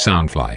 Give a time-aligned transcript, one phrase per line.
[0.00, 0.56] Soundfly。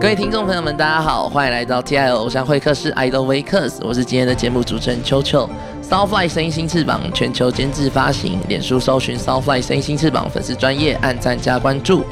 [0.00, 5.48] 各位听众朋友们，大家好，欢迎来到 T I 偶像会客室 Idol w a k e 我是今天的节目主持人秋秋。
[5.88, 12.04] Soundfly 声音新翅膀全球监制发行，脸书搜寻 Soundfly 声音新翅膀粉丝专业，按赞加关注。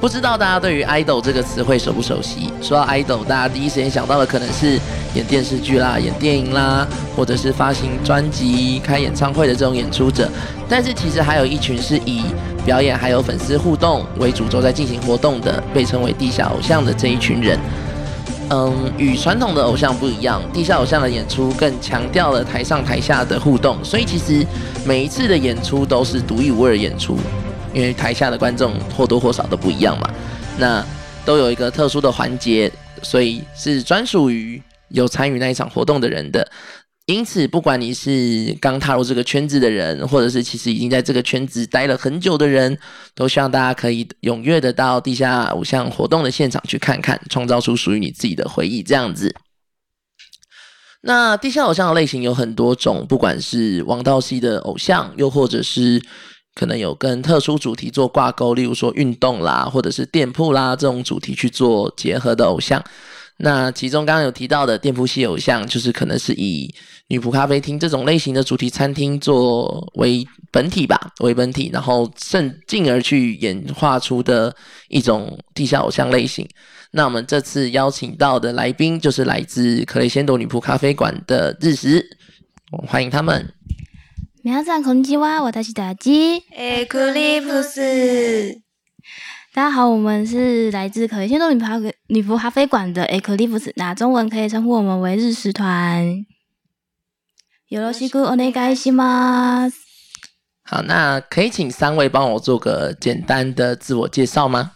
[0.00, 2.50] 不知道大家对于 idol 这个词汇熟不熟悉？
[2.62, 4.80] 说到 idol，大家第一时间想到的可能是
[5.14, 10.26] 演电视剧啦、演电影啦，或者是发行专辑、开演唱会的这种演出者。
[10.70, 12.22] 但是其实还有一群是以
[12.64, 17.58] 表演还有粉丝互动为主轴在进行活动的，被称为地下偶像的这一群人。
[18.48, 24.46] 嗯，与传统的偶像不一样，地下偶像的演出更强调了台上台下的互动，所以其实
[24.82, 27.18] 每一次的演出都是独一无二的演出。
[27.72, 30.10] 因为台下的观众或多或少都不一样嘛，
[30.58, 30.84] 那
[31.24, 32.70] 都有一个特殊的环节，
[33.02, 36.50] 所以是专属于有参与那一场活动的人的。
[37.06, 42.78] 因此，不管你是刚踏入这个圈子的人，或者是其实已经在这个圈子待了很久的人，
[43.14, 48.82] 都希望大家可以踊跃的到地下偶像活动的现场去看看，创造出属于你自己的回忆。
[48.82, 49.34] 这样子，
[51.02, 56.02] 那地下偶像的类型有很多种，不管是王道系的偶像，又或者是。
[56.54, 62.82] 可能有跟特殊主题做挂钩，例如说运动啦，或者是店铺啦这种主题去做结合的偶像。
[63.42, 66.70] 那其中刚刚有提到的店铺系偶像，就是可能是以
[67.08, 74.54] 女仆咖啡厅这种类型的主题餐厅作为本体吧，为本体，然后甚进而去演化出的
[74.88, 76.46] 一种地下偶像类型。
[76.90, 82.04] 那我们这次邀请到的来宾，就是来自克雷仙朵女仆咖啡馆的日食，
[82.86, 83.59] 欢迎他们。
[84.43, 86.43] 皆さんこんにちは，我是大吉。
[86.55, 88.61] 艾克利普斯，
[89.53, 96.25] 大家好，我们是来自可雷仙多女仆女仆咖啡馆的艾克利普斯，那中文可以称呼我们为日食团。
[97.69, 99.77] よろしくお願いします。
[100.63, 104.73] 好，那可以请三位帮我做个简单的自我介绍吗？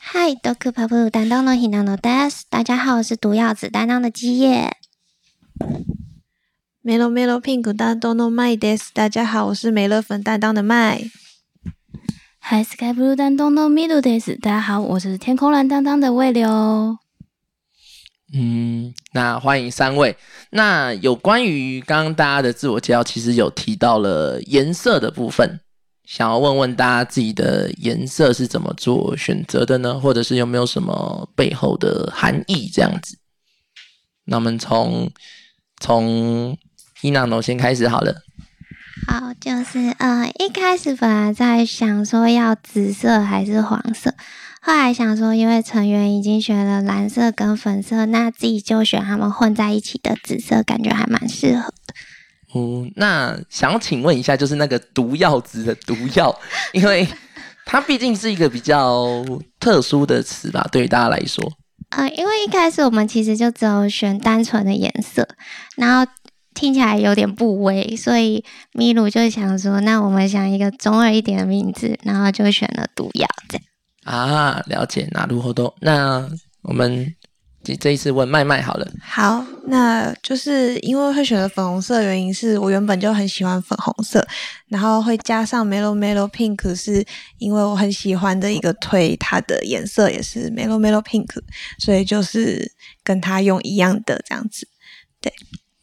[0.00, 2.46] 嗨，ドクパブ担当のひなのです。
[2.50, 4.76] 大家好，我是毒药子担当的基叶。
[6.88, 8.90] Melo Melo Pink 担当的麦です。
[8.92, 11.10] 大家好，我是美乐粉担当的麦。
[12.40, 14.38] Hi Sky Blue 担当的 Middle です。
[14.38, 16.98] 大家好，我是天空蓝担当的魏流。
[18.34, 20.16] 嗯，那欢迎三位。
[20.50, 25.60] 那有关于刚刚大家的自我介绍，其实有提到了颜色的部分，
[26.04, 29.98] 想要问问大家自己的颜色是怎么做选择的呢？
[29.98, 33.16] 或者是有没有什么背后的含义这样子？
[34.24, 35.10] 那我们从
[35.80, 36.58] 从
[37.01, 38.23] 伊娜诺先开始好了。
[39.07, 44.13] 好，就是呃，一开始本来在想说要紫色还是黄色，
[44.61, 51.93] 后来想说因为成员已经选了蓝色跟粉色，那自己就选他们混在一起的紫色，感觉还蛮适合的。
[52.53, 56.37] 哦，那想要请问一下，就是那个毒药子的毒药，
[56.73, 57.07] 因为
[57.65, 59.25] 它毕竟是一个比较
[59.59, 61.43] 特殊的词吧，对于大家来说。
[61.91, 65.27] 呃，因为一开始我们其实就只有选单纯的颜色，
[65.77, 66.11] 然后。
[66.59, 68.43] 听起来有点不威，所以
[68.73, 73.63] 米鲁就想说：“那我们想一个中二一点的名字，然后就选了毒药。”这样
[74.03, 75.07] 啊，了解。
[75.11, 75.73] 那如何都？
[75.79, 76.29] 那
[76.63, 77.15] 我们
[77.63, 78.85] 这这一次问麦麦好了。
[79.01, 84.27] 好，那就是因为会选择粉红色，原因是我原本就很喜欢粉红色，
[84.67, 87.05] 然后会加上 Melo Melo Pink，是
[87.37, 91.41] 因为我很喜欢的一个推，它的颜色也是 Melo Melo Pink，
[91.77, 94.78] 所以就是跟它用一样的这样子，对。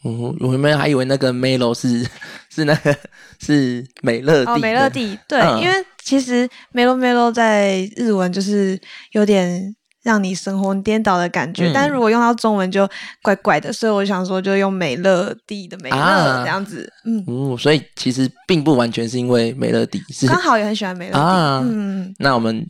[0.07, 2.09] 我我原本还以为那个 Melo 是
[2.49, 2.97] 是那个
[3.41, 8.81] 是美乐蒂，美乐蒂对，因为其实 Melo Melo 在日文就是
[9.13, 12.89] 有点让你神魂颠倒的感觉，但如果用到中文就
[13.23, 22.67] 怪怪的，所以我想说就用美乐蒂的美乐这样子，嗯，哦，所以其实并不完全是因为美乐蒂，是刚好也很喜欢美乐蒂，嗯，那我们。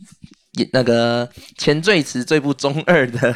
[0.71, 3.35] 那个前缀词最不中二的，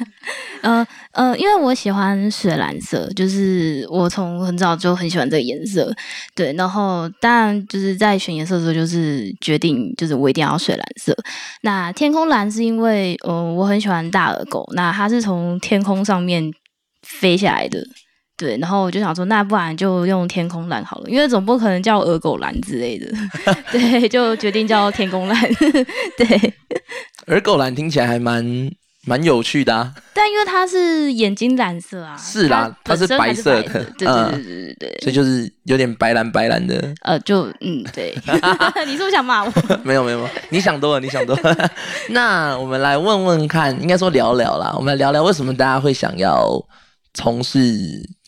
[0.62, 5.92] 呃呃，因为我喜欢水蓝色，就是我从很早就很喜欢这个颜色，
[6.34, 6.52] 对。
[6.54, 11.14] 然后当然就是在选颜色的时候，就是决定就是我一定要水蓝色。
[11.62, 16.50] 那天空蓝是因为呃我很喜欢大耳狗，那它是从天空上面
[17.06, 17.78] 飞下来的。
[18.36, 23.06] 对，然后我就想说，那不然就用天空蓝好了，因为总不可能叫鹅狗蓝之类的。
[23.70, 25.38] 对，就决定叫天空蓝。
[26.18, 26.54] 对，
[27.26, 28.44] 鹅狗蓝听起来还蛮
[29.06, 29.94] 蛮有趣的啊。
[30.12, 36.92] 但因为它是眼睛蓝色啊，是啦，它是白色的，对对对对对，所以就是有点白蓝白蓝的。
[37.02, 38.12] 呃，就嗯，对。
[38.86, 39.52] 你是不是想骂我？
[39.84, 41.70] 没有没有，你想多了，你想多了。
[42.08, 46.48] 那我们来问问看，应该说聊聊啦，我们来聊聊为什么大家会想要
[47.14, 47.60] 从事。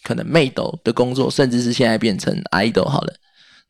[0.04, 3.12] 可能妹斗的工作，甚至是现在变成 idol 好了。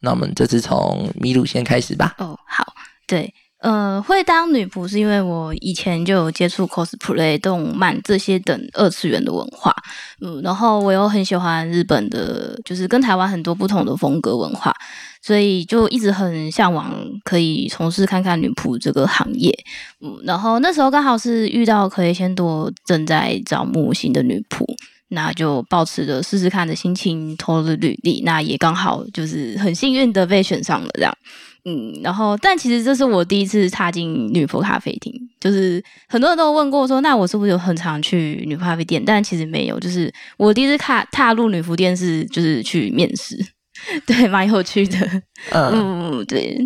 [0.01, 2.15] 那我们这次从米鲁先开始吧。
[2.19, 2.75] 哦，好，
[3.07, 9.75] 对，呃，会当女仆是因为我以前就有接触 cosplay、动漫这些等二次元的文化，
[10.21, 14.75] 嗯，然后我又很喜欢日本的，就是跟台湾很多不同的风格文化，
[15.23, 16.93] 所以就一直很向往
[17.25, 19.57] 可以从事看看女仆这个行业，
[20.03, 24.67] 嗯，然后那时候刚好是遇到可以先多正在招募新的女仆。
[25.15, 31.17] 那就保持着试试看的心情投了履历，那也刚好就是很幸运的被选上了这样，
[31.65, 39.03] 嗯，然后但其实这是我第一次踏进女仆咖啡厅，就是很多人都问过说，那我是不是有很常去女仆咖啡店？
[39.05, 43.39] 但其实没有，就是我第一次踏踏入女仆店是就是去面试，
[44.05, 45.23] 对，蛮有趣的，
[45.53, 46.59] 嗯，对，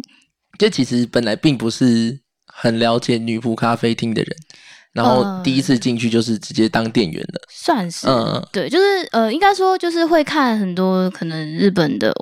[0.59, 4.37] 就其实本来并不是很了解女仆咖啡厅的人。
[4.99, 12.13] 然后第一次进去就是直接当店员了，算是，嗯，对，就是呃，应该说就是会看很多可能日本的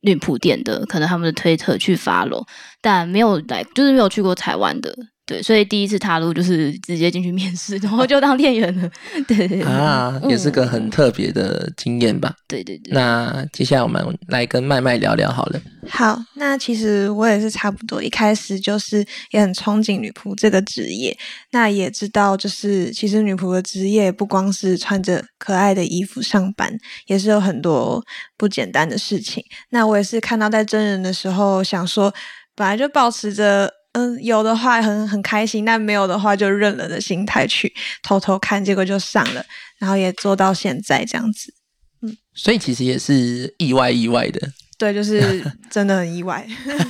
[0.00, 2.46] 女仆店的，可能他们的推特去发 w，
[2.80, 4.96] 但没有来，就是没有去过台湾的。
[5.26, 8.90] 对，所以第一次踏入就是直接进去面试， 然后就当店员了。
[9.26, 12.34] 对对啊，也是个很特别的经验吧。
[12.46, 12.92] 对对对。
[12.92, 15.60] 那接下来我们来跟麦麦聊聊好了。
[15.88, 21.16] 好，那其实我也是差不多，一开始就是也很憧憬女仆这个职业。
[21.52, 26.70] 那也知道，就是其实女仆的职业不光是穿着可爱的衣服上班，
[27.06, 28.04] 也是有很多
[28.36, 29.42] 不简单的事情。
[29.70, 32.12] 那我也是看到在真人的时候，想说
[32.54, 33.72] 本来就保持着。
[33.94, 39.44] 嗯，有的话很很开心，但没有的话就认了的心态去偷偷看，结果就上了，
[39.78, 41.54] 然后也做到现在这样子。
[42.02, 44.50] 嗯，所以其实也是意外意外的。
[44.76, 46.44] 对，就是 真的很意外，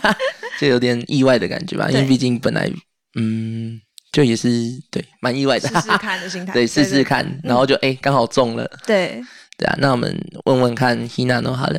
[0.58, 2.70] 就有点意外的感觉吧，因为毕竟本来
[3.16, 3.78] 嗯，
[4.10, 4.48] 就也是
[4.90, 8.66] 对蛮意外的，试试 看的心态，对，试试看，然后就哎刚好中了。
[8.86, 9.22] 对，
[9.58, 11.78] 对啊，那我们问问看 Hina 好了。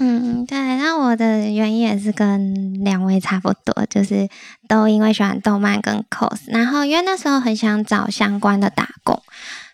[0.00, 4.28] 嗯，对，那我的原因也是跟两位差不多，就是
[4.68, 9.20] 都因为喜欢动漫跟 cos，然后因为那时候很想找相关的打工，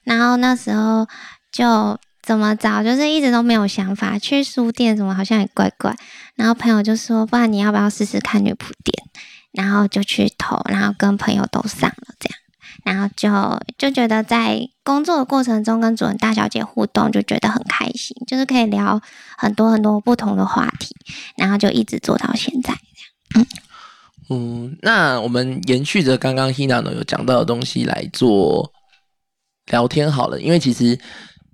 [0.03, 1.07] 然后那时候
[1.53, 5.95] 就怎么找，就是一直都没有想法，去书店什么好像也怪怪，
[6.37, 8.95] 然后朋友就说，不然你要不要试试看女仆店，
[9.53, 12.39] 然后就去投，然后跟朋友都上了这样。
[12.85, 13.31] 然后就
[13.79, 19.01] 就觉得在工作的过程中跟主人大小姐互动，就觉得很开心，就是可以聊
[19.39, 20.95] 很多很多不同的话题，
[21.39, 22.75] 然后就一直做到现在
[23.31, 23.49] 这样。
[24.29, 28.71] 嗯，那我们延续着刚刚 Hina 有讲到的东西来做
[29.71, 30.99] 聊天好了，因为其实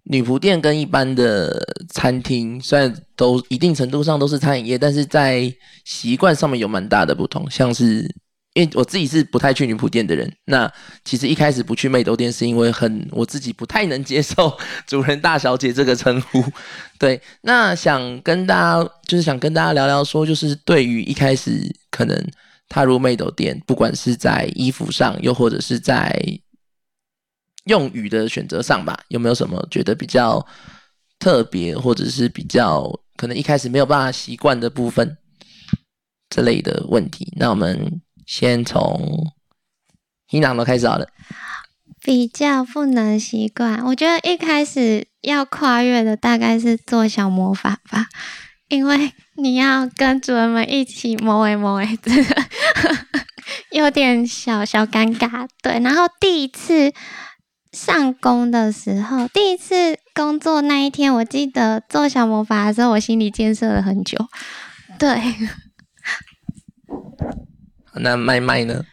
[0.03, 5.53] 女仆店跟一般的餐厅虽然都一定程度上都是餐饮业，但是在
[5.85, 8.13] 习惯上面有蛮大的不同，像是。
[8.55, 10.71] 因为我自己是不太去女仆店的人，那
[11.05, 14.59] 其实一开始不去妹斗店是因为很我自己不太能接受
[14.89, 16.43] 主人大小姐这个称呼。
[16.99, 21.63] 对，那想跟大家就是想跟大家聊聊说，就是对于一开始
[21.93, 22.29] 可能
[22.69, 26.21] 踏入妹斗店，不管是在衣服上，又或者是在
[27.67, 30.45] 用语的选择上吧，有没有什么觉得比较
[31.21, 35.17] 特别，或者是比较可能一开始没有办法习惯的部分
[36.29, 37.33] 这类的问题？
[37.37, 38.03] 那我们。
[38.31, 39.33] 先从
[40.31, 41.09] 伊朗都开始好了，
[42.01, 43.85] 比较不能习惯。
[43.85, 48.07] 我觉得一开始要跨越的大概是做小魔法吧，
[48.69, 52.45] 因为你要跟主人们一起魔为魔为，这 个
[53.73, 55.49] 有点小小尴尬。
[55.61, 56.93] 对，然后第一次
[57.73, 64.17] 上工的时候，第一次工作那一天，我记得做小魔法的时候，我心里建设了很久。
[65.01, 65.21] 对。
[67.95, 68.85] 那麦麦呢？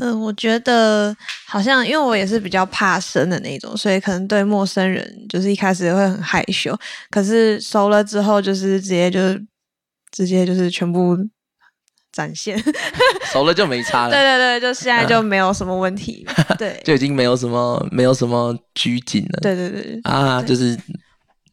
[0.00, 6.76] 嗯，我觉得好像因为我也是比较怕生的那种，所以可能对陌生人就是一开始会很害羞。
[7.10, 9.20] 可是熟了之后，就是直接就
[10.10, 11.16] 直接就是全部
[12.12, 12.60] 展现。
[13.32, 14.10] 熟了就没差了。
[14.10, 16.26] 对对对，就现在就没有什么问题。
[16.58, 19.38] 对， 就已经没有什么没有什么拘谨了。
[19.42, 20.00] 对对对。
[20.02, 20.76] 啊，就是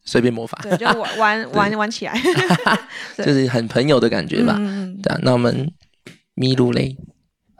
[0.04, 0.58] 随便魔法。
[0.64, 2.20] 对，就玩玩 玩玩起来。
[3.16, 4.56] 就是很朋友的感觉吧。
[4.58, 5.72] 嗯对啊，那我们。
[6.36, 6.96] 麋鹿嘞，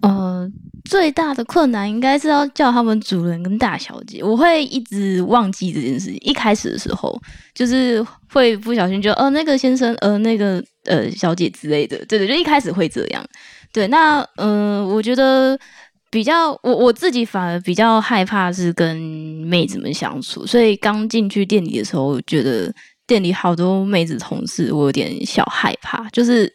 [0.02, 0.50] 呃，
[0.84, 6.16] 最大的困难应该是要叫他们主人跟大小姐，我会一直忘记这件事情。
[6.22, 7.16] 一开始的时候，
[7.54, 13.24] 就是会不小心就呃那个先生，呃那个呃小姐之类的，对对，就一开始会这样。
[13.72, 15.56] 对，那嗯，我觉得
[16.10, 18.96] 比较我我自己反而比较害怕是跟
[19.46, 22.74] 妹子们相处，所以刚进去店里的时候，觉得
[23.06, 26.52] 店里好多妹子同事，我有点小害怕，就是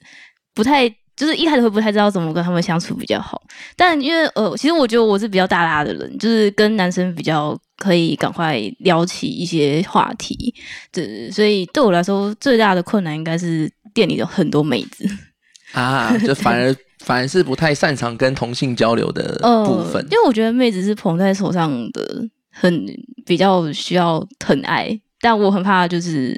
[0.53, 0.93] 不太。
[1.17, 3.41] 就是一开始会不太知道怎么跟他们相处比较好。
[3.75, 10.53] 但因为呃，其实我觉得我是比较大拉的人，就是跟男生比较可以赶快聊起一些话题，
[10.91, 15.05] 对，所以对我来说最大的困难应该是店里的很多妹子。
[15.73, 22.85] 啊，就反而 反而是不太擅长跟同性交流的部分，因为我觉得妹子是捧在手上的，很
[23.25, 26.33] 比较需要疼爱，但我很怕就是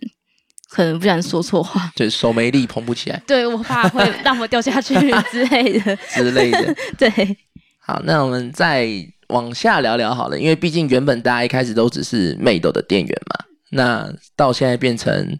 [0.69, 4.93] 可能不想说错话， 就是手没力捧不起来，对我怕会让我掉下去
[5.31, 6.75] 之类的之类的。
[6.97, 7.09] 对，
[7.79, 8.87] 好，那我们再
[9.29, 15.37] 往下聊聊好了，因为毕竟原本大家一开始都只是妹豆的店员嘛，那到现在变成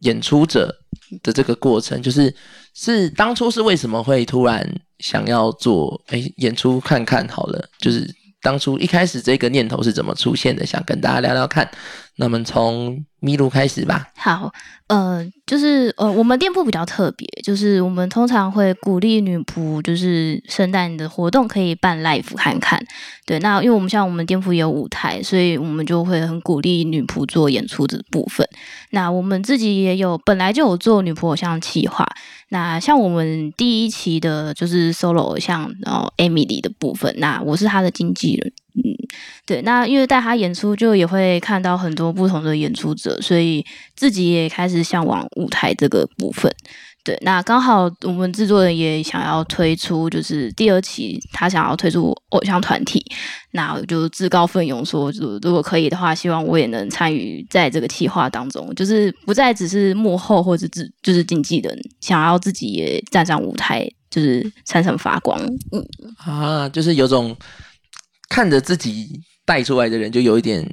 [0.00, 0.74] 演出者
[1.22, 2.34] 的这个过程，就是。
[2.76, 4.68] 是当初是为什么会突然
[4.98, 8.04] 想要做哎演出看看好了，就是
[8.42, 10.66] 当初一开始这个念头是怎么出现的？
[10.66, 11.70] 想跟大家聊聊看。
[12.16, 14.06] 那我们从咪露开始吧。
[14.16, 14.52] 好，
[14.86, 22.80] 呃，就是呃，我们店铺比较特别，就是我们通常会鼓励女仆，就是圣诞的活动可以办 live 看看。
[23.26, 28.46] 对，那因为我们像我们店铺也有舞台，所以我们就会很鼓励女仆做演出的部分。
[28.90, 32.06] 那我们自己也有本来就有做女仆偶像企划。
[32.50, 38.52] 那像我们第一期的就是 solo 偶像，然后 Emily 的部分，那我是她的经纪人。
[38.76, 38.82] 嗯，
[39.46, 43.64] 对，那因为带他演出，就也会看到很多不同的演出者，所以
[43.94, 46.52] 自己也开始向往舞台这个部分。
[47.04, 53.04] 对，那刚好我们制作人也想要推出，就是第二期，他想要推出偶像团体，
[53.52, 65.38] 那我就自告奋勇说，如如果可以的话，希望我也能参与在这个企划当中，就是不再只是幕后或者自就是经纪人，想要自己也站上舞台，就是闪闪发光。
[65.70, 67.36] 嗯啊，就是有种。
[68.28, 70.66] 看着自己带出来的人，就有一点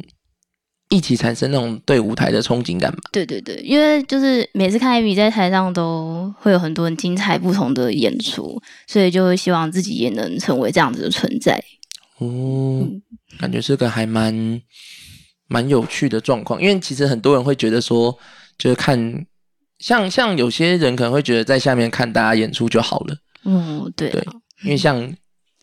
[0.89, 2.98] 一起产生那种对舞台的憧憬感吧。
[3.12, 11.62] 对对对，因为就是每次看艾米在台上都会有很多很精彩不同的演出，所以就会希望自己也能成为这样子的存在。
[12.17, 12.88] 哦，
[13.39, 14.62] 感觉是个还蛮
[15.48, 18.17] 蛮有趣的状况，因为其实很多人会觉得说，
[18.58, 19.25] 就是看
[19.79, 23.15] 像像有些人可能会觉得在下面看大家演出就好了。
[23.43, 24.25] 嗯，对对，
[24.63, 25.13] 因为像。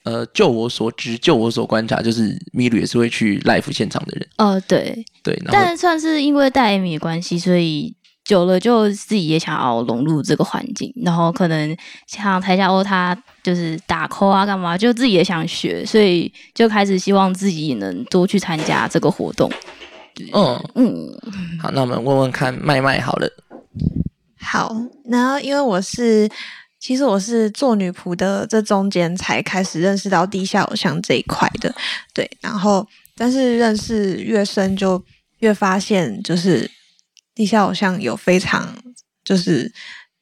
[0.04, 4.28] 呃，就我所知，就我所观察，就是米鲁也是会去 live 现场的人。
[4.38, 10.90] 哦，对对，但算是因为带 Amy 的关系，所以久了就自己也想要融入这个环境。
[11.04, 11.76] 然后可能
[12.06, 19.50] 像台下欧他就是打 call 啊，干嘛，就自己也想学，所以就开始希望自己能多去参加这个活动。
[20.32, 21.08] 嗯嗯，
[21.60, 23.28] 好，那我们问问看麦麦好了。
[24.40, 24.74] 好，
[25.04, 26.26] 然后因为我是。
[26.80, 31.74] 其实我是做女仆的，这中间才开始认识到地下偶像这一块的，
[32.14, 32.30] 对。
[32.40, 35.04] 然后，但是认识越深，就
[35.40, 36.70] 越发现，就是
[37.34, 38.76] 地下偶像有非常
[39.24, 39.72] 就是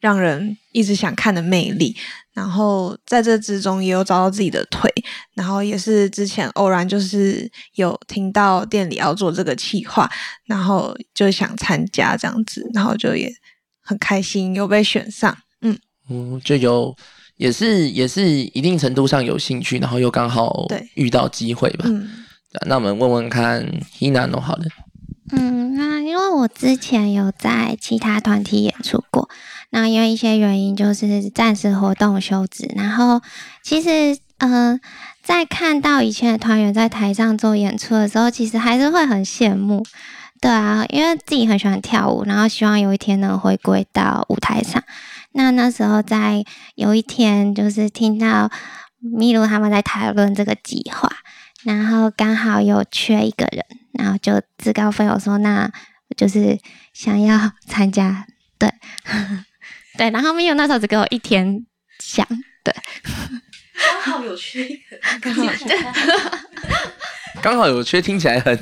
[0.00, 1.94] 让人一直想看的魅力。
[2.32, 4.90] 然后在这之中，也有找到自己的腿。
[5.34, 10.10] 然后也是之前偶然就是有听到店里要做这个企划，
[10.44, 13.30] 然后就想参加这样子，然后就也
[13.80, 15.36] 很开心又被选上。
[16.08, 16.94] 嗯，就有
[17.36, 21.84] 也是也是一定程度上有兴趣，然后又刚好遇到机会吧。
[21.88, 22.08] 嗯，
[22.66, 23.66] 那我们问问看
[23.98, 24.64] ，Hina 好了。
[25.32, 29.28] 嗯，那因为我之前有在其他团体演出过，
[29.70, 32.70] 那因为一些原因就是暂时活动休止。
[32.76, 33.20] 然后
[33.62, 34.78] 其实呃，
[35.24, 39.84] 在看到以前的团员在台上做演出的时候，其实还是会很羡慕。
[40.40, 44.80] 对啊，因为自己很喜欢跳舞，然后希望有一天能回归到舞台上。
[45.36, 46.42] 那那时候在
[46.76, 48.50] 有一天，就是听到
[48.98, 51.10] 米露他们在讨论这个计划，
[51.62, 53.62] 然后刚好有缺一个人，
[53.92, 55.70] 然后就自告奋勇说：“那
[56.16, 56.58] 就是
[56.94, 58.26] 想要参加。”
[58.58, 58.72] 对，
[59.98, 61.66] 对，然后米露那时候只给我一天
[61.98, 62.26] 想，
[62.64, 62.74] 对，
[64.04, 65.52] 刚好有缺一个，刚好
[67.42, 68.58] 刚好有缺，听起来很。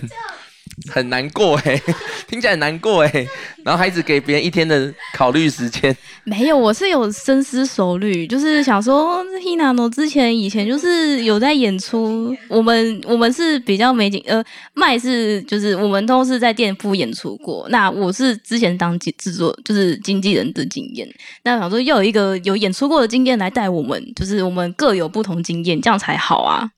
[0.91, 1.81] 很难过哎，
[2.29, 3.27] 听起来很难过哎，
[3.65, 5.97] 然后孩子给别人一天的考虑时间。
[6.25, 14.43] 没有，我是有深思熟虑，就是想说，Hina 之前以前就是有在演出，我们我们是比较没经呃，
[14.75, 17.67] 麦是就是我们都是在店铺演出过。
[17.71, 21.09] 那我是之前当制制作就是经纪人的经验，
[21.45, 26.69] 那想说要有一个有演出过的经验来带我们，就是我们各有不同经验，这样才好啊。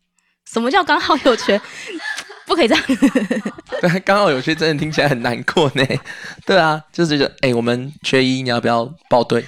[0.52, 1.60] 什么叫刚好有权？
[2.46, 2.84] 不可以这样。
[3.82, 5.84] 对，刚好有些真的听起来很难过呢。
[6.46, 9.44] 对啊，就是觉得哎，我们缺一，你要不要报队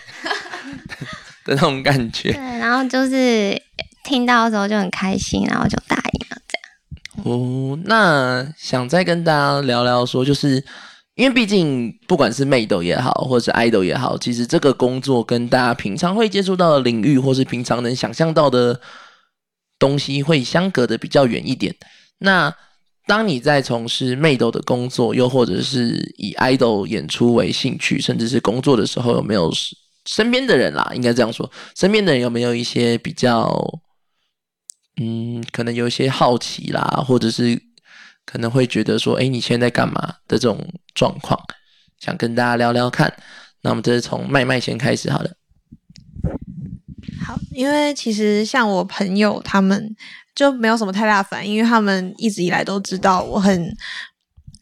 [1.47, 2.33] 的那种感觉。
[2.33, 3.61] 对，然后就是
[4.05, 7.25] 听到的时候就很开心，然后就答应了这样。
[7.25, 10.63] 哦，那想再跟大家聊聊说，就是
[11.15, 18.81] 因为毕竟不管是妹抖也好，或者是 idol 也好，其实这个工作跟大家平常会接触到的领域，或是平常能想象到的
[19.79, 21.75] 东西，会相隔的比较远一点。
[22.19, 22.55] 那
[23.09, 29.51] 当你在从事妹豆的工作，又或者是以 idol 演出为兴趣，甚至是工作的时候，有没有
[30.05, 30.93] 身边的人啦？
[30.95, 33.51] 应该这样说，身边的人有没有一些比较，
[35.01, 37.59] 嗯，可能有一些好奇啦，或者是
[38.27, 40.63] 可能会觉得说，哎，你现在在干嘛的这种
[40.95, 41.41] 状况，
[41.99, 43.11] 想跟大家聊聊看。
[43.63, 45.31] 那我们这是从麦麦先开始好了。
[47.27, 49.97] 好，因为其实像我朋友他们。
[50.39, 53.77] 就没有什么太大反应，因为他们一直以来都知道我很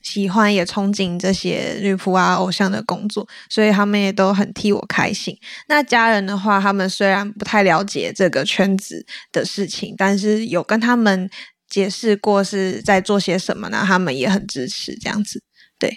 [0.00, 5.36] 喜欢也憧憬这些女仆啊偶像的工作，所以他们也都很替我开心。
[5.68, 11.28] 那家人的话，他们虽然不太了解这个圈子的事情，但是有跟他们
[11.68, 15.42] 解释过是在做些什么呢，他们也很支持这样子。
[15.78, 15.90] 对，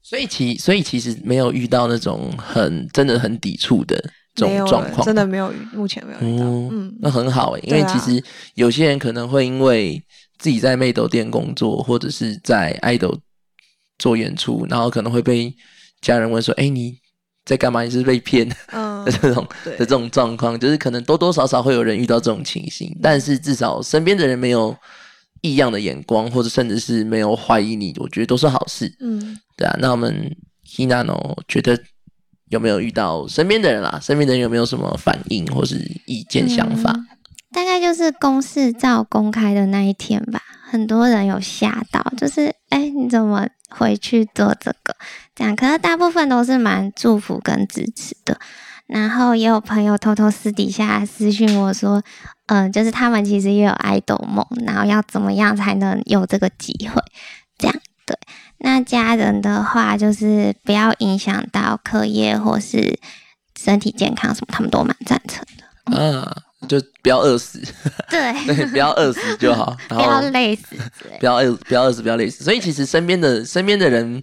[0.00, 4.12] 所以其所以其实没有遇到那种很真的很抵触的。
[4.34, 6.46] 这种状况真的没有，目前没有遇到。
[6.46, 8.22] 嗯，那很好诶，因为其实
[8.54, 10.02] 有些人可能会因为
[10.38, 13.14] 自己在妹斗店工作，或者是在爱豆
[13.98, 15.54] 做演出，然后可能会被
[16.00, 16.98] 家人问说：“哎，你
[17.44, 17.82] 在干嘛？
[17.82, 24.74] 你是被骗？”嗯，的这种的这种状况，就是可能多多少少会有人遇到这种情形，但是至少身边的人没有
[25.42, 28.90] 异样的眼光，或者甚至是没有怀疑你，我觉得都是好事。
[29.00, 29.76] 嗯，对啊。
[29.78, 30.34] 那我们
[30.66, 31.04] Hina
[31.46, 31.78] 觉得。
[32.52, 33.98] 有没有遇到身边的人啦？
[34.00, 36.94] 身边的人有没有什么反应或是意见想法？
[37.50, 44.94] 大概就是公示照公开的那一天吧，很多人有吓到，就是哎，你怎么回去做这个？
[45.34, 48.38] 这样，可是大部分都是蛮祝福跟支持的。
[48.86, 52.02] 然后也有朋友偷偷私底下私讯我说，
[52.48, 57.00] 嗯，就是他们其实也有爱豆梦，然后要怎么样才能有这个机会？
[57.56, 57.76] 这样。
[58.64, 62.96] 那家人的话，就是不要影响到课业或是
[63.60, 65.96] 身体健康什么，他们都蛮赞成的。
[65.96, 66.32] 啊，
[66.68, 67.60] 就不要饿死。
[68.08, 69.76] 对 对，不要饿死就好。
[69.90, 70.76] 不要累死。
[71.18, 72.44] 不要饿，不要饿死，不要累死。
[72.44, 74.22] 所以其实身边的身边的人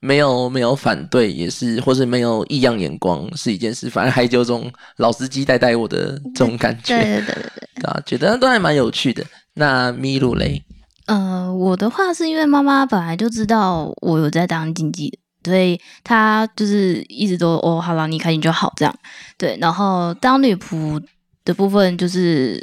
[0.00, 3.88] 没有没有反对，也是或是没有异样眼光是一件事。
[3.88, 6.94] 反而还有这种老司机带带我的这种感觉。
[6.94, 7.90] 对对对对对。
[7.90, 9.24] 啊，觉得都还蛮有趣的。
[9.54, 10.62] 那米露雷。
[11.08, 18.94] 呃，我的话是因为妈妈本来就知道我有在当经纪，所以她就是一直都哦，好了，你开心就好这样。
[19.38, 21.02] 对，然后当女仆
[21.46, 22.62] 的部分就是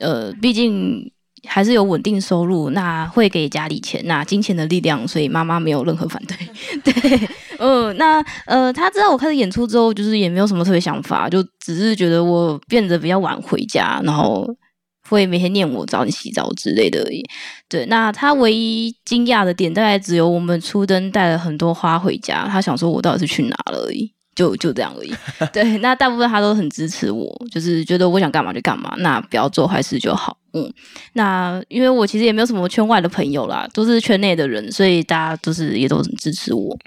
[0.00, 1.08] 呃，毕竟
[1.46, 6.36] 还是有稳定收入，那会给家里钱，那金钱的力量，所以妈妈没有任何反对。
[6.82, 7.28] 对，
[7.60, 14.44] 嗯，那呃，她知道我开始演出之后，就是也没有什么特别想法，就只是觉得我变得比较晚回家，然后。
[15.08, 17.22] 会每天念我找你洗澡之类的而已。
[17.68, 25.14] 对，那他唯一惊讶的点大概只有我们初登带了很多花回家，他想说我到底是去哪了而已，就就这样而已。
[25.52, 30.36] 对，那大部分他都很支持我，就是觉得我想干嘛就干嘛，那不要做坏事就好。
[30.52, 30.72] 嗯，
[31.14, 36.78] 那因为我其实也没有什么圈外的朋友啦，都是圈内的人，所以大家都是也都很支持我。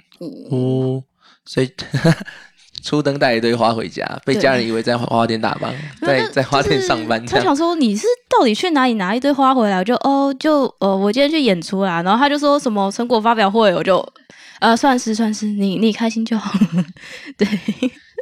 [0.50, 1.02] 哦，
[1.44, 1.70] 所以。
[2.82, 7.24] 初登带一堆花回家，被家人以为在花店打扮，在在花店上班。
[7.26, 9.78] 他想说你是到底去哪里拿一堆花回来？
[9.78, 12.02] 我就哦，就呃，我今天去演出啦。
[12.02, 14.06] 然后他就说什么成果发表会，我就
[14.60, 16.52] 呃，算是算是，你你开心就好。
[17.36, 17.46] 对，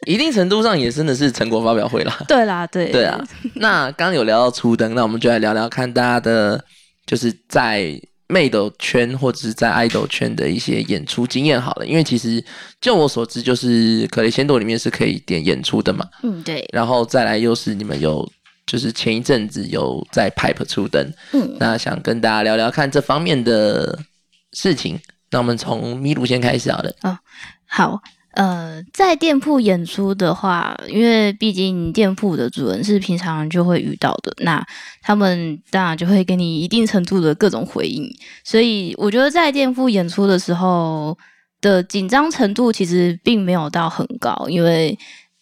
[0.06, 2.16] 一定程度上也真的是成果发表会啦。
[2.26, 3.18] 对啦，对对啊。
[3.54, 6.64] 那刚刚有聊到初登，那我们就来聊聊看大家的，
[7.06, 8.00] 就是在。
[8.28, 12.44] 妹的圈或者是在爱豆圈的一些演出经验好了，因为其实
[12.80, 16.04] 就我所知，就是可雷仙朵里面是可以点演出的嘛。
[16.22, 16.68] 嗯，对。
[16.72, 18.28] 然后再来又是你们有，
[18.66, 21.12] 就是前一阵子有在 Pipe 出灯。
[21.32, 23.98] 嗯，那想跟大家聊聊看这方面的
[24.52, 24.98] 事情。
[25.30, 26.92] 那我们从咪露先开始好了。
[27.02, 27.18] 哦，
[27.66, 28.00] 好。
[28.36, 34.62] 呃，在店铺演出的话，因为毕竟店铺的主人是平常就会遇到的，那
[35.00, 38.06] 他们当然就会给你一定程度的各种回应。
[38.44, 41.16] 所以我觉得在店铺演出的时候
[41.62, 44.98] 的紧张程度其实并没有到很高，因为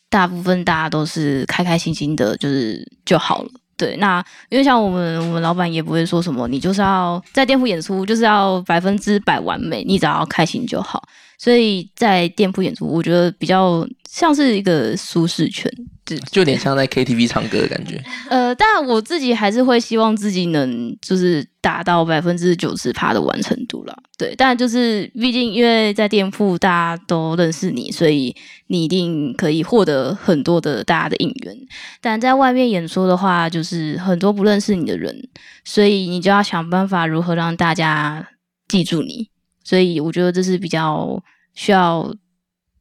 [0.08, 3.48] 大部分大家都是开开心心的，就是就好了。
[3.76, 11.02] 对，那因为像我们我们老板也不会说什么，你就是要在店铺演出就是要百分之百完美，你只要开心就好。
[11.38, 15.70] 所以在店铺演出，我觉得比较像是一个舒适圈，
[16.06, 18.02] 就就有点像在 KTV 唱歌的感觉。
[18.30, 23.94] 呃，但我自己还是会希望自己能就是达到百分之九十趴的完成度了。
[24.16, 28.34] 对，但就是毕竟因为在店铺大家都认识你，所以
[28.68, 31.56] 你一定可以获得很多的大家的应援。
[32.00, 35.28] 但在外面演出的话，就是很多不认识你的人，
[35.64, 38.28] 所以你就要想办法如何让大家
[38.68, 39.28] 记住你。
[39.64, 41.20] 所以我觉得这是比较
[41.54, 42.14] 需要，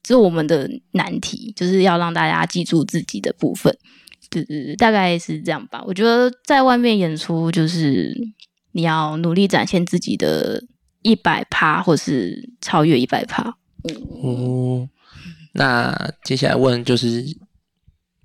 [0.03, 3.75] 这是我们的难题，就是要让大家记住自己的部分。
[4.29, 5.83] 对对对，大概是这样吧。
[5.85, 8.13] 我觉得在外面演出，就是
[8.73, 10.63] 你要努力展现自己的
[11.03, 13.55] 一百趴，或是超越一百趴。
[14.21, 14.89] 哦，
[15.53, 17.23] 那接下来问就是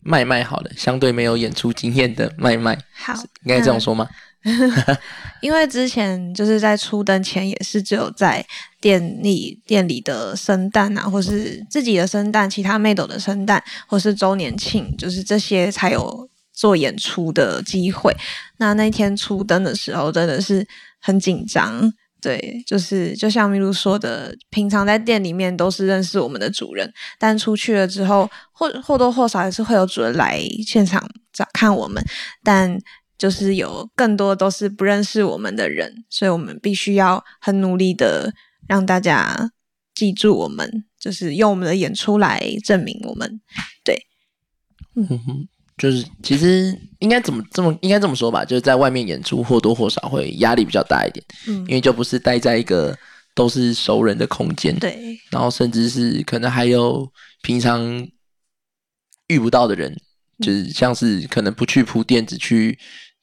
[0.01, 3.13] 麦麦好了，相对没有演出经验的麦麦，好，
[3.45, 4.09] 应该这样说吗？
[5.43, 8.45] 因为之前就是在初登前也是只有在
[8.81, 18.17] 店里店里的生蛋啊，或是自己的生蛋，其他妹斗的生蛋，或是周年庆，就是这些才有做演出的机会。
[18.59, 20.67] 那那天初登的时候真的是
[21.01, 32.03] 很紧张，对，就是就像麋鹿说的，平常在店里面都是认识我们的主人，但出去了之后，或或多或少还是会有主人来现场找看我们，
[32.43, 32.79] 但。
[33.19, 38.33] 就是有更多都是不认识我们的人，所以我们必须要很努力的
[38.69, 39.51] 让大家
[39.93, 43.41] 记住我们，就是用我们的演出来证明我们。
[43.83, 44.01] 对，
[44.95, 52.97] 嗯哼，就是其实应该怎么这么应该这么说吧，就是在外面演出或多或少会压力比较大一点，嗯，因为就不是待在一个
[53.35, 57.11] 都是熟人的空间，对，然后甚至是可能还有
[57.43, 58.07] 平常
[59.27, 59.93] 遇不到的人，
[60.39, 62.79] 就是像是可能不去铺垫，只去。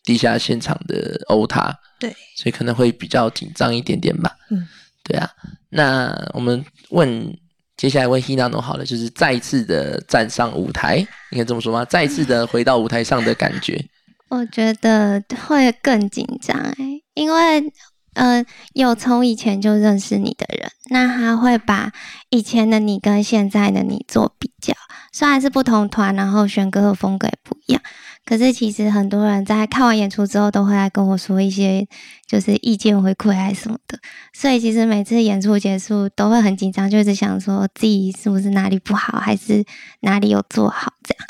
[0.06, 4.32] 地下现场的欧塔，对，所以可能会比较紧张一点点吧。
[4.52, 4.68] 嗯，
[5.04, 5.30] 对啊。
[5.70, 7.36] 那我们问
[7.76, 10.98] 接下来问 Hinano 好了，就是再次的站上舞台，
[11.32, 11.84] 应该这么说吗？
[11.84, 13.84] 再次的回到舞台上的感觉，
[14.30, 17.74] 我觉得会更紧张哎，因为
[18.14, 21.92] 呃，有从以前就认识你的人，那他会把
[22.30, 24.74] 以前的你跟现在的你做比较，
[25.12, 27.82] 虽然是不同团，然后选歌的风格也不一样。
[28.26, 31.88] 可是其实很多人在看完演出之后，都会来跟我说一些
[32.26, 34.00] 就是意见回馈还是什么的。
[34.34, 39.64] 所以其实每次演出结束都会很紧张，就是想说自己是不是哪里不好，还是
[40.02, 41.28] 哪里有做好这样。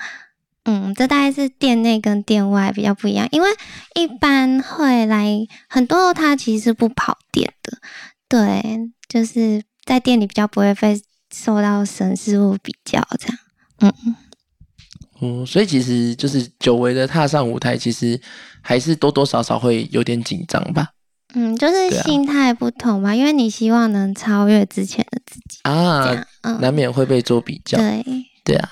[0.68, 3.50] 嗯，这大概是店内跟店外比较不一样，因为
[3.94, 5.28] 一般会来
[5.70, 7.78] 很多，他其实是不跑店的，
[8.28, 11.00] 对，就是在店里比较不会被
[11.32, 13.38] 受到神事物比较这样。
[13.82, 14.16] 嗯
[15.26, 15.42] 嗯。
[15.42, 18.20] 嗯，所以其实就是久违的踏上舞台，其实
[18.62, 20.88] 还是多多少少会有点紧张吧。
[21.34, 26.26] 嗯，就是心态不同嘛，因为你希望能超越之前的自己啊，
[26.62, 27.78] 难免会被做比较。
[27.78, 28.06] 对，
[28.44, 28.70] 对啊。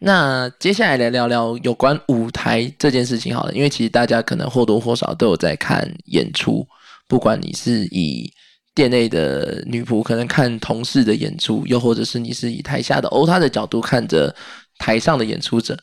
[0.00, 6.66] 那接下来来聊聊有关舞台这件事情好了，因为其实大家可能或多或少都有在看演出，
[7.06, 8.30] 不管你是以
[8.74, 14.34] 店内的女仆可能看同事的演出，又或者是你是以台下的欧他的角度看着。
[14.78, 15.78] 台上的演出者，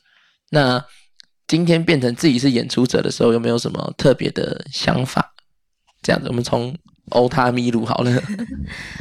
[0.51, 0.83] 那
[1.47, 5.33] 今天变成自己是演出者的时候，有没有什么特别的想法？
[6.01, 6.75] 这样子，我们从
[7.09, 8.23] 欧他咪路好了。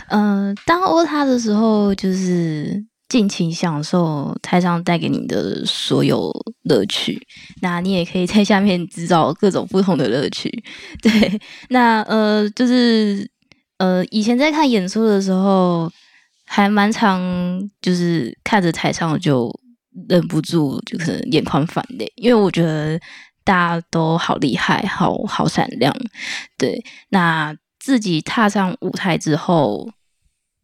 [0.08, 6.32] 嗯， 当欧他的时候，就是尽情享受台上带给你的所有
[6.62, 7.20] 乐趣。
[7.61, 10.50] 那你也可以在下面制造各种不同的乐趣。
[11.02, 13.30] 对，那呃，就是
[13.76, 15.90] 呃，以前在看演出的时候，
[16.46, 17.20] 还蛮常
[17.80, 19.54] 就是看着台上就。
[20.09, 22.98] 忍不住就是眼眶泛泪，因为我觉得
[23.42, 25.94] 大家都好厉害，好好闪亮。
[26.57, 29.90] 对，那自己踏上舞台之后，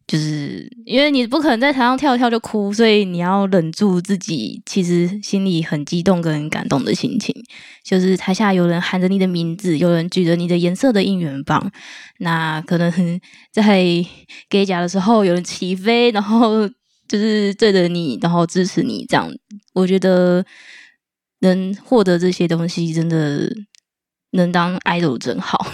[0.07, 7.35] 就是因为你不可能在台上跳一跳就哭，所以你要忍住自己其实心里很激动跟感动的心情。
[7.83, 11.71] 就是台下有人喊着你的名字，有人举着你的颜色的应援棒，
[12.19, 13.19] 那可能
[13.51, 13.83] 在
[14.49, 16.69] 给甲的时候有人起飞，然后。
[17.07, 19.29] 就是对着你，然后支持你，这样
[19.73, 20.45] 我觉得
[21.39, 23.49] 能获得这些东西，真的
[24.31, 25.65] 能当 idol 真好。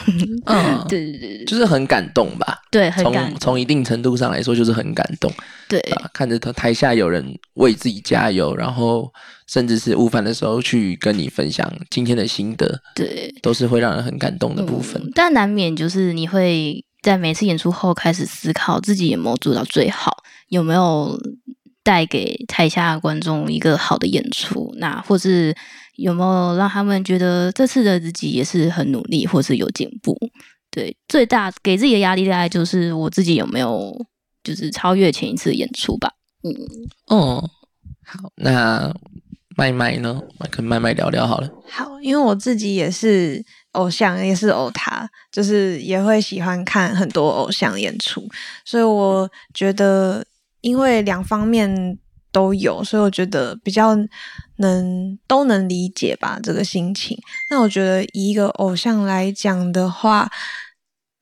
[0.45, 2.59] 嗯， 对对对，就是很感动吧？
[2.69, 3.33] 对，很感。
[3.39, 5.31] 从一定程度上来说，就是很感动。
[5.67, 5.81] 对，
[6.13, 9.09] 看着他台下有人为自己加油，然后
[9.47, 15.01] 甚至是午饭的时候去跟你分享今天的心得，对，都是会让人很感动的部分。
[15.15, 20.20] 但难免就是你会在每次演出后开始思考自己有没有做到最好。
[20.51, 21.17] 有没有
[21.81, 24.69] 带给台下观众一个好的演出？
[24.77, 25.55] 那或是
[25.95, 30.17] 有没有让他们觉得这次的自己也是很努力，或是有进步？
[30.69, 33.95] 对，最大给自己的压力大概就是我自己有没有
[34.43, 36.11] 就是超越前一次演出吧。
[36.43, 36.53] 嗯，
[37.07, 37.49] 哦，
[38.05, 38.93] 好，那
[39.55, 40.21] 麦麦呢？
[40.49, 41.49] 跟麦麦聊聊好了。
[41.69, 48.21] 好，因为我自己也是偶像，也是偶他，就是也会喜欢看很多偶像演出，
[48.65, 50.25] 所以我觉得。
[50.61, 51.97] 因为两方面
[52.31, 53.95] 都有，所以我觉得比较
[54.57, 57.17] 能都能理解吧这个心情。
[57.49, 60.31] 那我觉得以一个偶像来讲的话，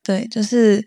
[0.04, 0.86] 对，就是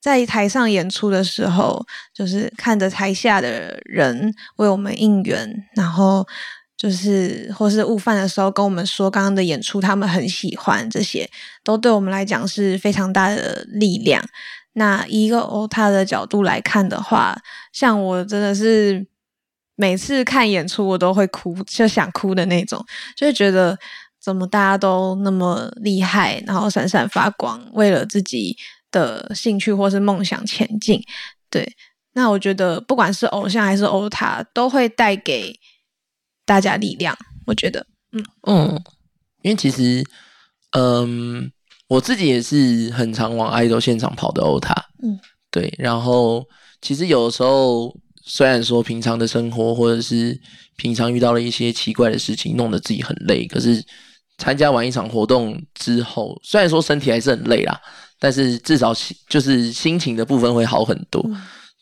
[0.00, 1.84] 在台上演出的时候，
[2.14, 6.26] 就是看着台下的人为我们应援，然后
[6.76, 11.28] 就是或是午饭的时候跟我们说刚刚的演出他们很喜欢，这些
[11.62, 14.24] 都对我们来讲是非常大的力量。
[14.74, 17.36] 那以一个欧他的角度来看的话，
[17.72, 19.04] 像我真的是
[19.74, 22.84] 每次看演出我都会哭，就想哭的那种，
[23.16, 23.76] 就是觉得
[24.20, 28.56] 怎么大家都那么厉害，然后闪闪发光，为了自己
[28.92, 31.02] 的兴趣或是梦想前进。
[31.50, 31.74] 对，
[32.12, 35.58] 那我觉得不管是偶像还是欧他，都会带给
[36.44, 37.18] 大家力量。
[37.46, 38.84] 我觉得，嗯嗯，
[39.42, 40.04] 因为其实，
[40.78, 41.50] 嗯。
[41.90, 44.72] 我自己也是很常往爱豆现场跑的欧塔，
[45.02, 45.18] 嗯，
[45.50, 45.74] 对。
[45.76, 46.46] 然后
[46.80, 47.92] 其实有的时候，
[48.24, 50.38] 虽然说平常的生活或者是
[50.76, 53.84] 平常遇到了一些奇怪的事情，弄得自己很累，可是
[54.38, 57.76] 参加完一场活动之后，虽然说身体还是很累啦，
[58.20, 58.94] 但是至少
[59.28, 61.20] 就是心情的部分会好很多，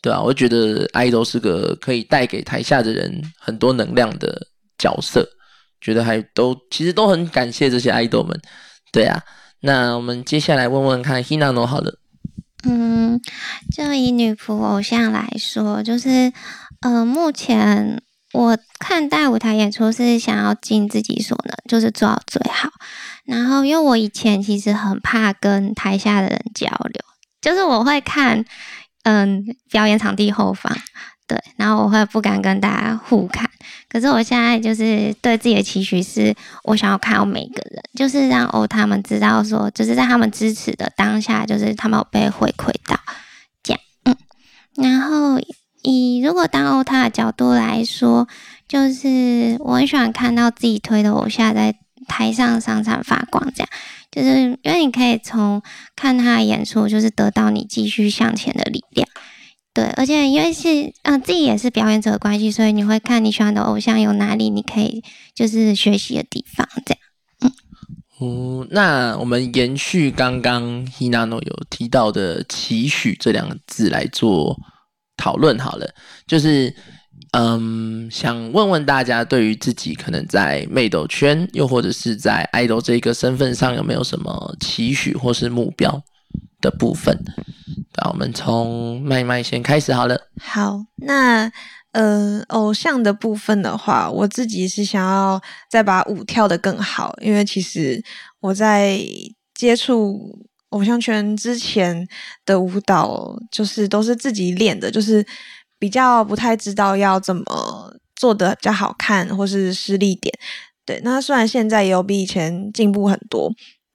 [0.01, 4.41] 对啊，我觉得爱豆是个可以带给台下的人很多能量的
[4.79, 5.23] 角色，
[5.79, 8.35] 觉得还都其实都很感谢这些爱豆们，
[8.91, 9.23] 对啊。
[9.61, 11.99] 那我们接下来问问看，Hinano 好了。
[12.63, 13.19] 嗯，
[13.71, 16.31] 就以女仆偶像来说，就是
[16.81, 18.01] 呃，目前
[18.33, 22.69] 我看待舞台演出是想要尽自己所能，就是做到最好。
[23.25, 27.01] 然后，因为我以前其实很怕跟台下的人交流，
[27.41, 28.43] 就是我会看
[29.03, 30.75] 嗯表演场地后方。
[31.29, 33.47] 对，然后我会不敢跟大家互看，
[33.87, 42.99] 可是我现在就是对自己的期许是，我想要看到每个人，就是让欧他们知道说，就是在他们支持的当下，就是他们有被回馈到，
[43.61, 44.17] 这样，嗯，
[44.77, 45.39] 然后
[45.83, 48.27] 以如果当欧他的角度来说，
[48.67, 51.75] 就是我很喜欢看到自己推的偶像在
[52.07, 53.69] 台上闪闪发光，这样，
[54.11, 55.61] 就是因为你可以从
[55.95, 59.07] 看他的演出，就是得到你继续向前的力量。
[59.79, 65.01] 对，而且因为是嗯自己也是表演者的关系，所以你会看你喜欢的偶像有哪里你可以
[65.33, 66.99] 就是学习的地方，这样。
[67.39, 67.51] 嗯，
[68.19, 74.59] 哦，那我们延续刚刚 Hinano 有提到的“期许”这两个字来做
[75.15, 75.89] 讨论好了，
[76.27, 76.75] 就是
[77.31, 86.03] 嗯，想问问大家对于自己可能在妹斗圈，又或者是在 idol 这个身份上有没有什么期许或是目标？
[86.61, 87.17] 的部分，
[87.95, 90.29] 那我们从麦麦先开始好了。
[90.41, 91.51] 好，那
[91.91, 98.03] 呃，偶像的部分的话，我自己是想要再把舞跳得更好，因为其实
[98.41, 98.99] 我在
[99.55, 100.37] 接触
[100.69, 102.07] 偶像圈之前
[102.45, 105.25] 的舞蹈，就是都是自己练的，就是
[105.79, 107.43] 比较不太知道要怎么
[108.15, 110.31] 做的比较好看，或是失力点。
[110.85, 113.51] 对，那虽然现在也有比以前进步很多。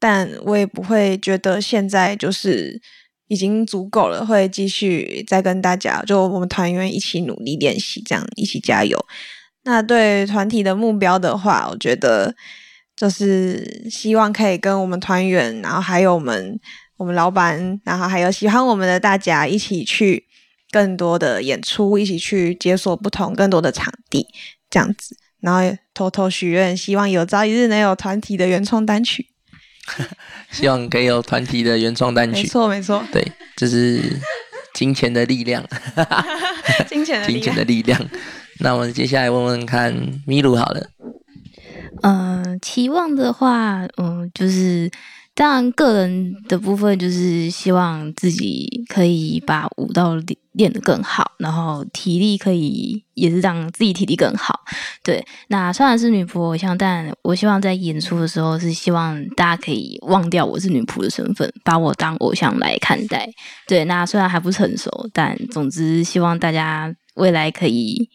[0.07, 2.79] 但我也不会觉得现在就是
[3.29, 9.03] 已经足够了，会继续再跟大家就我们团员一起努力练习，这样一起加油。
[9.63, 12.35] 那对团体的目标的话，我觉得
[12.95, 16.61] 就是希望可以跟我们团员，然后还有我们
[16.99, 20.27] 我们老板，然后还有喜欢我们的大家一起去
[20.71, 24.27] 更多的演出，一起去解锁不同更多的场地，
[24.69, 25.17] 这样子。
[25.41, 29.29] 然后偷偷许愿，希望有朝一日能有团体的原创单曲。
[30.51, 34.01] 希望可以有团体的原创单曲，没错没错，对，这是
[34.73, 35.65] 金钱的力量，
[36.89, 38.01] 金钱的金钱的力量。
[38.61, 39.95] 那我们接下来问问看
[40.27, 40.89] 米露好了，
[42.03, 44.91] 嗯，期望的话，嗯，就是。
[45.37, 54.61] 当然，个人的部分就是希望自己可以把舞蹈练练得更好，然后体力可以也是让自己体力更好。
[55.03, 63.29] 对，那虽然是女仆偶像，但我希望在演出的时候是希望大家可以忘掉我是女仆的身份，把我当偶像来看待。
[63.67, 68.09] 对，那虽然还不成熟，但总之希望大家未来可以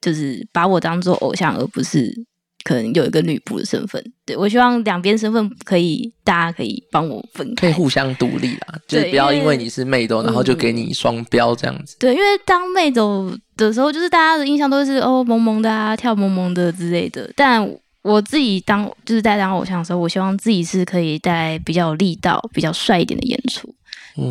[0.00, 2.24] 就是把我当做偶像，而不是。
[2.66, 11.94] 可能有一个女仆的身份，对我希望两边身份可以，大家可以帮我分开，可以互相独立啦，就是不要因为你是妹斗，然后就给你双标这样子。
[12.00, 17.30] 对，因为当妹斗的时候，就是大家的印象都是哦萌萌的啊，跳萌萌的之类的。
[17.36, 17.64] 但
[18.02, 23.72] 我自己当就是在当偶像的时候，我希望自己是可以带比较有力道、比较帅一点的演出。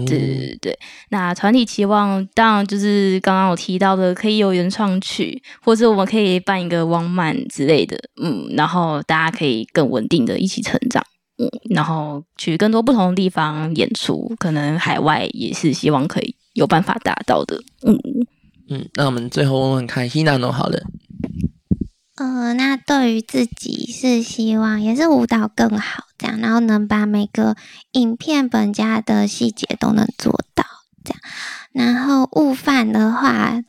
[0.05, 11.03] 对对对，那团体期望当然就是刚刚我提到的，可以有原创曲，或者我们可以办一个汪漫之类的，嗯，然后大家可以更稳定的一起成长，
[11.37, 17.97] 嗯，然后去更多不同的地方演出，可能海外也是希望可以有办法达到的，嗯。
[18.67, 20.81] 嗯，那我们最后问问看，Hinano 好了。
[22.15, 27.57] 呃，那对于自己是希望也是舞蹈更好这样，然后能把每个
[27.91, 30.63] 影片本家的细节都能做到
[31.03, 31.19] 这样。
[31.73, 33.61] 然后悟饭的话，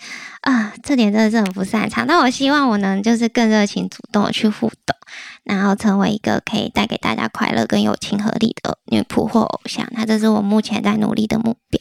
[0.43, 2.07] 啊，这点真的是很不擅长。
[2.07, 4.97] 但我希望我能就是更热情主动的去互动，
[5.43, 9.89] 然后成为一个可以带给大家快乐跟有亲和力的女仆或偶像。
[9.91, 11.81] 那这是我目前在努力的目标。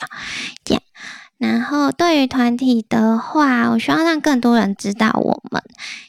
[1.38, 5.62] 然后对于团体的话，我希望让更多人知道我们，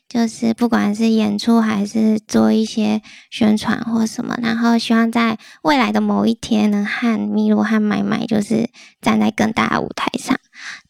[0.09, 8.71] 就是不管是演出还是做一些宣传或什么，然后希望在未来的某一天能和米露和麦麦就是
[9.03, 10.39] 站在更大的舞台上，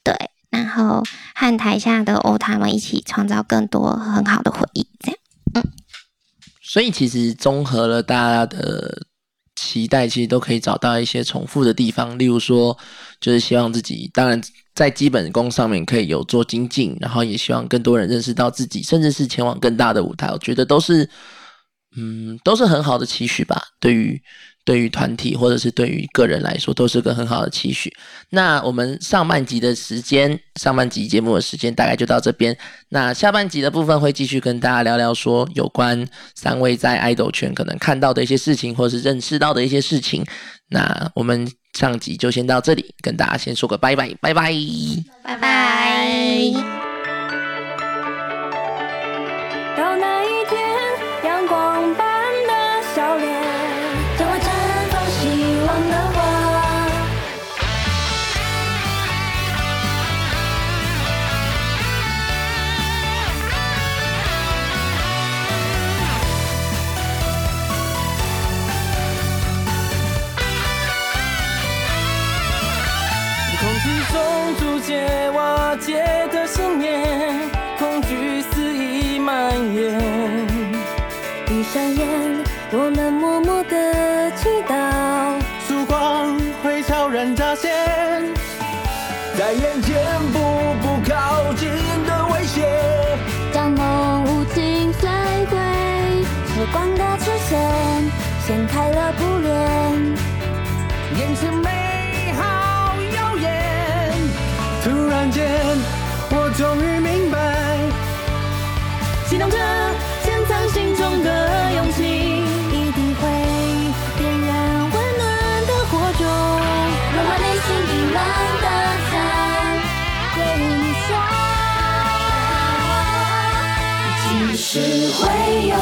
[0.05, 0.15] 对，
[0.51, 1.03] 然后
[1.35, 5.19] 和台下的欧他们一起创造更多很好的回忆，这样，
[5.55, 5.65] 嗯，
[6.63, 9.07] 所以其实综合了大家的。
[9.57, 12.77] 期待其实都可以找到一些重复的地方，例如说，
[13.21, 14.41] 就是希望自己当然
[14.75, 20.31] 在基本功上面可以有做精进，然后也希望更多人认识到自己，甚至是前往更大的舞台。
[20.31, 21.11] 我觉得都是，
[21.97, 23.61] 嗯，都是很好的期许吧。
[23.81, 24.23] 对于。
[24.67, 27.91] 对于团体或者是对于个人来说，都是个很好的期许。
[28.31, 32.55] 那我们上半集的时间，上半集节目的时间大概就到这边。
[32.89, 40.27] 那下半集的部分会继续跟大家聊聊说有关三位在爱豆圈可能看到的一些事情，或者是认识到的一些事情。
[40.69, 41.49] 那我们
[41.79, 44.53] 上集就先到这里，跟大家先说个拜拜，拜拜，
[45.23, 46.86] 拜拜。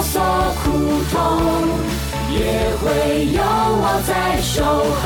[0.05, 0.21] 所
[0.63, 0.65] 苦
[1.11, 1.15] 痛
[2.31, 2.37] 也
[2.79, 2.85] 会
[3.33, 4.11] 有我在
[4.43, 4.63] 守
[5.01, 5.05] 候，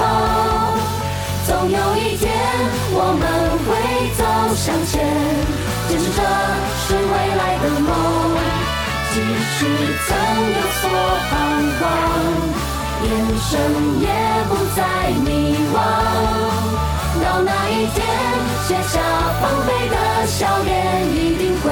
[1.47, 2.27] 总有一天
[2.91, 3.23] 我们
[3.65, 3.69] 会
[4.19, 4.21] 走
[4.55, 4.93] 向前，
[5.89, 6.19] 坚持着
[6.85, 7.89] 是未来的梦。
[9.11, 9.15] 即
[9.55, 9.57] 使
[10.07, 10.09] 曾
[10.55, 10.83] 有所
[11.31, 11.33] 彷
[11.79, 11.81] 徨，
[13.05, 13.07] 眼
[13.41, 13.51] 神
[14.01, 14.05] 也
[14.49, 14.79] 不再
[15.25, 15.27] 迷
[15.73, 15.77] 惘。
[17.23, 17.97] 到那一天，
[18.67, 18.95] 卸下
[19.41, 19.95] 防备的
[20.27, 20.69] 笑脸，
[21.15, 21.67] 一定会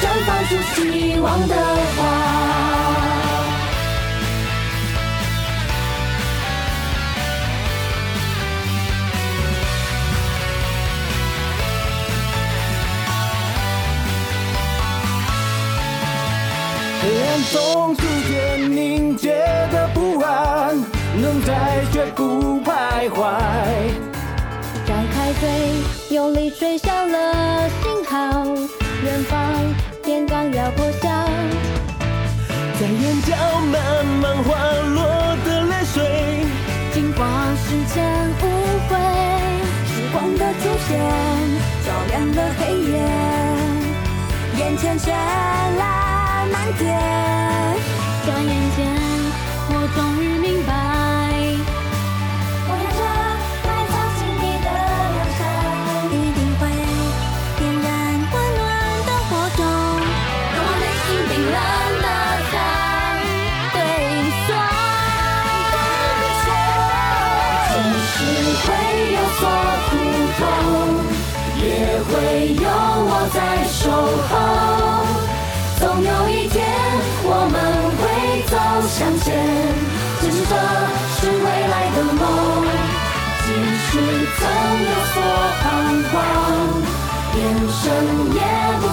[0.00, 1.54] 绽放出希望的
[1.96, 1.98] 花。
[17.52, 19.34] 中逐渐凝结
[19.72, 20.80] 的不安，
[21.20, 23.18] 能在绝不徘徊。
[24.86, 25.48] 张开嘴，
[26.14, 28.44] 用力吹响了信号，
[29.02, 29.59] 远方
[30.60, 31.08] 要破晓。
[32.78, 33.34] 在眼角
[33.72, 34.48] 慢慢滑
[34.94, 35.00] 落
[35.44, 35.96] 的泪水，
[36.92, 37.20] 惊慌
[37.56, 38.04] 时间
[38.40, 38.44] 无
[38.88, 38.90] 悔。
[39.88, 40.88] 时光的出现，
[41.86, 42.92] 照亮了黑夜，
[44.58, 46.46] 眼前绚烂。
[46.52, 46.84] 漫天，
[48.26, 48.78] 转眼间，
[49.70, 50.89] 我终于明白。
[74.28, 75.06] 后。
[75.80, 76.60] 总有一天，
[77.24, 77.56] 我们
[77.96, 78.52] 会走
[78.86, 79.32] 向前，
[80.20, 80.52] 坚持着
[81.16, 82.20] 是未来的梦。
[83.40, 83.48] 即
[83.88, 83.90] 使
[84.36, 84.40] 曾
[84.84, 85.16] 有所
[85.62, 85.64] 彷
[86.12, 86.14] 徨，
[87.34, 87.40] 眼
[87.72, 87.80] 神
[88.36, 88.38] 也
[88.78, 88.84] 不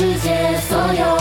[0.00, 1.19] 世界所有。